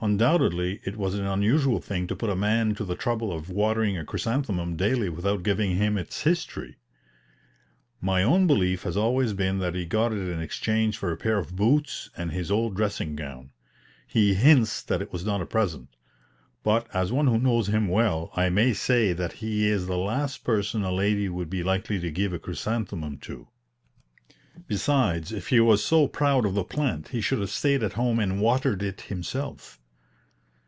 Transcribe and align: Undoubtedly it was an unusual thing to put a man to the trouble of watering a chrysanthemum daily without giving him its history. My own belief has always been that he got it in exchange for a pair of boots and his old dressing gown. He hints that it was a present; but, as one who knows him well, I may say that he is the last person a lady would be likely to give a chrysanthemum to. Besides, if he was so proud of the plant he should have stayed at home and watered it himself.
Undoubtedly 0.00 0.82
it 0.84 0.98
was 0.98 1.14
an 1.14 1.24
unusual 1.24 1.80
thing 1.80 2.06
to 2.06 2.14
put 2.14 2.28
a 2.28 2.36
man 2.36 2.74
to 2.74 2.84
the 2.84 2.94
trouble 2.94 3.32
of 3.32 3.48
watering 3.48 3.96
a 3.96 4.04
chrysanthemum 4.04 4.76
daily 4.76 5.08
without 5.08 5.42
giving 5.42 5.76
him 5.76 5.96
its 5.96 6.24
history. 6.24 6.76
My 8.02 8.22
own 8.22 8.46
belief 8.46 8.82
has 8.82 8.98
always 8.98 9.32
been 9.32 9.60
that 9.60 9.74
he 9.74 9.86
got 9.86 10.12
it 10.12 10.28
in 10.28 10.42
exchange 10.42 10.98
for 10.98 11.10
a 11.10 11.16
pair 11.16 11.38
of 11.38 11.56
boots 11.56 12.10
and 12.18 12.30
his 12.30 12.50
old 12.50 12.76
dressing 12.76 13.16
gown. 13.16 13.52
He 14.06 14.34
hints 14.34 14.82
that 14.82 15.00
it 15.00 15.10
was 15.10 15.26
a 15.26 15.46
present; 15.46 15.96
but, 16.62 16.86
as 16.94 17.10
one 17.10 17.26
who 17.28 17.38
knows 17.38 17.68
him 17.68 17.88
well, 17.88 18.30
I 18.36 18.50
may 18.50 18.74
say 18.74 19.14
that 19.14 19.32
he 19.32 19.66
is 19.68 19.86
the 19.86 19.96
last 19.96 20.44
person 20.44 20.82
a 20.84 20.92
lady 20.92 21.30
would 21.30 21.48
be 21.48 21.62
likely 21.62 21.98
to 22.00 22.10
give 22.10 22.34
a 22.34 22.38
chrysanthemum 22.38 23.16
to. 23.20 23.48
Besides, 24.66 25.32
if 25.32 25.48
he 25.48 25.60
was 25.60 25.82
so 25.82 26.08
proud 26.08 26.44
of 26.44 26.52
the 26.52 26.62
plant 26.62 27.08
he 27.08 27.22
should 27.22 27.38
have 27.38 27.48
stayed 27.48 27.82
at 27.82 27.94
home 27.94 28.18
and 28.18 28.38
watered 28.42 28.82
it 28.82 29.00
himself. 29.00 29.80